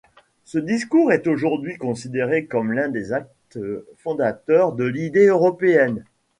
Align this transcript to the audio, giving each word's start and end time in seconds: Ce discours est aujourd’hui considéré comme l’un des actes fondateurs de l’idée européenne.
Ce 0.45 0.57
discours 0.57 1.11
est 1.11 1.27
aujourd’hui 1.27 1.77
considéré 1.77 2.45
comme 2.47 2.71
l’un 2.73 2.89
des 2.89 3.13
actes 3.13 3.59
fondateurs 3.97 4.73
de 4.73 4.85
l’idée 4.85 5.27
européenne. 5.27 6.03